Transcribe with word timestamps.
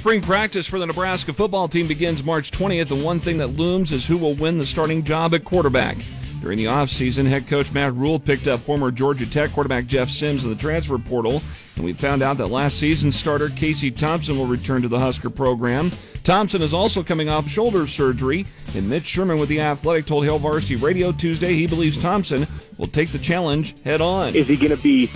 Spring 0.00 0.22
practice 0.22 0.66
for 0.66 0.78
the 0.78 0.86
Nebraska 0.86 1.30
football 1.30 1.68
team 1.68 1.86
begins 1.86 2.24
March 2.24 2.52
20th, 2.52 2.90
and 2.90 3.04
one 3.04 3.20
thing 3.20 3.36
that 3.36 3.48
looms 3.48 3.92
is 3.92 4.06
who 4.06 4.16
will 4.16 4.32
win 4.32 4.56
the 4.56 4.64
starting 4.64 5.04
job 5.04 5.34
at 5.34 5.44
quarterback. 5.44 5.98
During 6.40 6.56
the 6.56 6.64
offseason, 6.64 7.26
head 7.26 7.46
coach 7.46 7.70
Matt 7.70 7.92
Rhule 7.92 8.18
picked 8.18 8.46
up 8.46 8.60
former 8.60 8.90
Georgia 8.90 9.26
Tech 9.26 9.50
quarterback 9.50 9.84
Jeff 9.84 10.08
Sims 10.08 10.42
in 10.42 10.48
the 10.48 10.56
transfer 10.56 10.96
portal, 10.96 11.42
and 11.76 11.84
we 11.84 11.92
found 11.92 12.22
out 12.22 12.38
that 12.38 12.46
last 12.46 12.78
season's 12.78 13.14
starter 13.14 13.50
Casey 13.50 13.90
Thompson 13.90 14.38
will 14.38 14.46
return 14.46 14.80
to 14.80 14.88
the 14.88 14.98
Husker 14.98 15.28
program. 15.28 15.90
Thompson 16.24 16.62
is 16.62 16.72
also 16.72 17.02
coming 17.02 17.28
off 17.28 17.46
shoulder 17.46 17.86
surgery, 17.86 18.46
and 18.74 18.88
Mitch 18.88 19.04
Sherman 19.04 19.38
with 19.38 19.50
the 19.50 19.60
Athletic 19.60 20.06
told 20.06 20.24
Hail 20.24 20.38
Varsity 20.38 20.76
Radio 20.76 21.12
Tuesday 21.12 21.52
he 21.52 21.66
believes 21.66 22.00
Thompson 22.00 22.46
will 22.78 22.86
take 22.86 23.12
the 23.12 23.18
challenge 23.18 23.78
head 23.82 24.00
on. 24.00 24.34
Is 24.34 24.48
he 24.48 24.56
going 24.56 24.70
to 24.70 24.82
be 24.82 25.10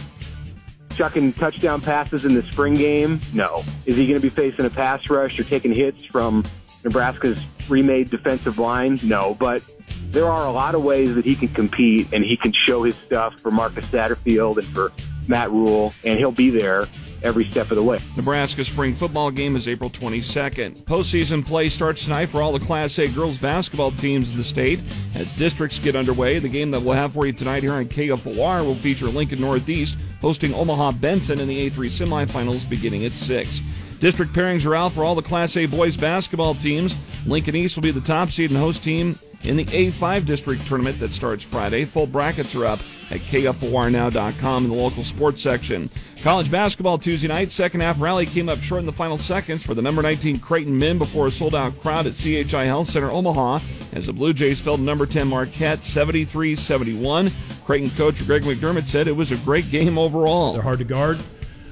chucking 0.97 1.33
touchdown 1.35 1.81
passes 1.81 2.25
in 2.25 2.35
the 2.35 2.43
spring 2.43 2.75
game? 2.75 3.21
No. 3.33 3.65
Is 3.87 3.97
he 3.97 4.07
going 4.07 4.21
to 4.21 4.23
be 4.23 4.31
facing 4.31 4.65
a 4.65 4.71
pass 4.71 5.09
rush 5.11 5.39
or 5.39 5.45
taking 5.45 5.73
hits 5.73 6.05
from 6.05 6.45
Nebraska's 6.85 7.45
remade 7.69 8.11
defensive 8.11 8.59
line? 8.59 9.01
No. 9.03 9.35
But 9.35 9.63
there 10.11 10.27
are 10.27 10.47
a 10.47 10.53
lot 10.53 10.75
of 10.75 10.85
ways 10.85 11.15
that 11.15 11.25
he 11.25 11.35
can 11.35 11.49
compete 11.49 12.09
and 12.13 12.25
he 12.25 12.37
can 12.37 12.53
show 12.53 12.83
his 12.85 12.95
stuff 12.97 13.39
for 13.41 13.51
Marcus 13.51 13.87
Satterfield 13.87 14.59
and 14.59 14.67
for 14.75 14.93
Matt 15.27 15.51
Rhule, 15.51 15.93
and 16.05 16.19
he'll 16.19 16.31
be 16.31 16.51
there 16.51 16.87
every 17.25 17.51
step 17.51 17.71
of 17.71 17.77
the 17.77 17.83
way. 17.83 17.99
Nebraska 18.17 18.65
spring 18.65 18.95
football 18.95 19.31
game 19.31 19.57
is 19.57 19.67
April 19.67 19.91
22nd. 19.91 20.85
Postseason 20.85 21.45
play 21.45 21.69
starts 21.69 22.05
tonight 22.05 22.27
for 22.27 22.43
all 22.43 22.53
the 22.53 22.65
Class 22.65 22.99
A 22.99 23.09
girls 23.09 23.39
basketball 23.39 23.91
teams 23.93 24.31
in 24.31 24.37
the 24.37 24.45
state 24.45 24.81
as 25.15 25.33
districts 25.33 25.79
get 25.79 25.97
underway. 25.97 26.39
The 26.39 26.49
game 26.49 26.71
that 26.71 26.83
we'll 26.83 26.95
have 26.95 27.15
for 27.15 27.27
you 27.27 27.33
tonight 27.33 27.63
here 27.63 27.73
on 27.73 27.87
KFOR 27.87 28.65
will 28.65 28.77
feature 28.77 29.07
Lincoln 29.07 29.41
Northeast 29.41 29.97
hosting 30.21 30.55
Omaha 30.55 30.93
Benson 30.93 31.41
in 31.41 31.49
the 31.49 31.71
A3 31.71 31.87
semifinals 31.89 32.69
beginning 32.69 33.05
at 33.05 33.13
6. 33.13 33.61
District 34.01 34.33
pairings 34.33 34.67
are 34.67 34.75
out 34.75 34.93
for 34.93 35.05
all 35.05 35.15
the 35.15 35.23
Class 35.23 35.57
A 35.57 35.67
boys 35.67 35.97
basketball 35.97 36.55
teams. 36.55 36.95
Lincoln 37.27 37.57
East 37.57 37.77
will 37.77 37.83
be 37.83 37.91
the 37.91 38.01
top 38.01 38.31
seed 38.31 38.51
and 38.51 38.59
host 38.59 38.85
team 38.85 39.19
in 39.45 39.57
the 39.57 39.65
A5 39.67 40.27
district 40.27 40.67
tournament 40.67 40.99
that 41.01 41.13
starts 41.13 41.45
Friday. 41.45 41.85
Full 41.85 42.07
brackets 42.07 42.55
are 42.55 42.67
up 42.67 42.81
at 43.11 43.21
KFORnow.com 43.21 44.65
in 44.65 44.71
the 44.71 44.77
local 44.77 45.05
sports 45.05 45.43
section. 45.43 45.91
College 46.23 46.51
basketball 46.51 46.97
Tuesday 46.97 47.29
night, 47.29 47.53
second 47.53 47.81
half 47.81 48.01
rally 48.01 48.25
came 48.25 48.49
up 48.49 48.61
short 48.61 48.81
in 48.81 48.87
the 48.87 48.93
final 48.93 49.19
seconds 49.19 49.63
for 49.63 49.75
the 49.75 49.83
number 49.83 50.01
19 50.01 50.39
Creighton 50.39 50.79
men 50.79 50.97
before 50.97 51.27
a 51.27 51.31
sold 51.31 51.55
out 51.55 51.79
crowd 51.81 52.07
at 52.07 52.15
CHI 52.15 52.65
Health 52.65 52.89
Center 52.89 53.11
Omaha 53.11 53.61
as 53.93 54.07
the 54.07 54.13
Blue 54.13 54.33
Jays 54.33 54.61
fell 54.61 54.77
to 54.77 54.83
number 54.83 55.05
10 55.05 55.29
Marquette 55.29 55.85
73 55.85 56.57
71. 56.57 57.31
Creighton 57.67 57.91
coach 57.91 58.25
Greg 58.27 58.43
McDermott 58.43 58.85
said 58.85 59.07
it 59.07 59.17
was 59.17 59.33
a 59.33 59.37
great 59.39 59.71
game 59.71 59.99
overall. 59.99 60.55
They're 60.55 60.63
hard 60.63 60.79
to 60.79 60.85
guard. 60.85 61.23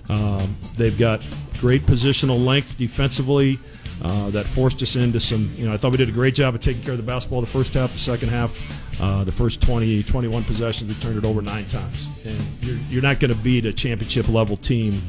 Um, 0.09 0.57
they've 0.77 0.97
got 0.99 1.23
great 1.59 1.83
positional 1.87 2.45
length 2.45 2.77
defensively. 2.77 3.59
Uh, 4.03 4.31
that 4.31 4.45
forced 4.45 4.83
us 4.83 4.97
into 4.97 5.21
some, 5.21 5.49
you 5.55 5.65
know, 5.65 5.73
I 5.73 5.77
thought 5.77 5.93
we 5.93 5.97
did 5.97 6.09
a 6.09 6.13
great 6.13 6.35
job 6.35 6.57
of 6.57 6.61
taking 6.61 6.83
care 6.83 6.93
of 6.93 6.99
the 6.99 7.05
basketball 7.05 7.41
the 7.41 7.47
first 7.47 7.75
half, 7.75 7.93
the 7.93 8.01
second 8.01 8.31
half. 8.31 8.53
Uh, 9.01 9.25
the 9.25 9.33
first 9.33 9.63
20, 9.63 10.03
21 10.03 10.45
possessions, 10.45 10.89
we 10.89 11.01
turned 11.01 11.19
it 11.19 11.25
over 11.25 11.43
nine 11.43 11.67
times. 11.67 12.25
And 12.27 12.41
you're, 12.61 12.77
you're 12.89 13.03
not 13.03 13.21
going 13.21 13.33
to 13.33 13.39
beat 13.39 13.65
a 13.67 13.73
championship 13.73 14.29
level 14.29 14.57
team 14.57 15.03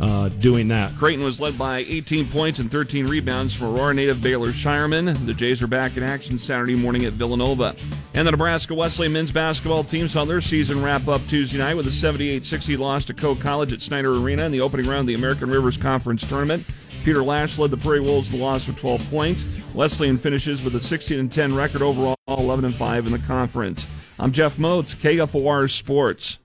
uh, 0.00 0.28
doing 0.28 0.68
that. 0.68 0.96
Creighton 0.96 1.24
was 1.24 1.40
led 1.40 1.56
by 1.58 1.78
18 1.78 2.28
points 2.28 2.58
and 2.58 2.70
13 2.70 3.06
rebounds 3.06 3.54
from 3.54 3.74
Aurora 3.74 3.94
native 3.94 4.22
Baylor 4.22 4.48
Scheierman. 4.52 5.26
The 5.26 5.34
Jays 5.34 5.62
are 5.62 5.66
back 5.66 5.96
in 5.96 6.02
action 6.02 6.38
Saturday 6.38 6.74
morning 6.74 7.04
at 7.04 7.14
Villanova. 7.14 7.74
And 8.16 8.26
the 8.26 8.30
Nebraska 8.30 8.74
Wesleyan 8.74 9.12
men's 9.12 9.30
basketball 9.30 9.84
team 9.84 10.08
saw 10.08 10.24
their 10.24 10.40
season 10.40 10.82
wrap 10.82 11.06
up 11.06 11.20
Tuesday 11.26 11.58
night 11.58 11.74
with 11.74 11.86
a 11.86 11.90
78 11.90 12.46
60 12.46 12.74
loss 12.78 13.04
to 13.04 13.12
Coe 13.12 13.36
College 13.36 13.74
at 13.74 13.82
Snyder 13.82 14.14
Arena 14.14 14.46
in 14.46 14.52
the 14.52 14.62
opening 14.62 14.86
round 14.86 15.00
of 15.00 15.08
the 15.08 15.14
American 15.14 15.50
Rivers 15.50 15.76
Conference 15.76 16.26
Tournament. 16.26 16.64
Peter 17.04 17.22
Lash 17.22 17.58
led 17.58 17.70
the 17.70 17.76
Prairie 17.76 18.00
Wolves 18.00 18.30
to 18.30 18.38
the 18.38 18.42
loss 18.42 18.66
with 18.66 18.78
12 18.78 19.10
points. 19.10 19.44
Wesleyan 19.74 20.16
finishes 20.16 20.62
with 20.62 20.74
a 20.76 20.80
16 20.80 21.28
10 21.28 21.54
record 21.54 21.82
overall, 21.82 22.16
11 22.26 22.72
5 22.72 23.06
in 23.06 23.12
the 23.12 23.18
conference. 23.18 23.86
I'm 24.18 24.32
Jeff 24.32 24.58
Moats, 24.58 24.94
KFOR 24.94 25.70
Sports. 25.70 26.38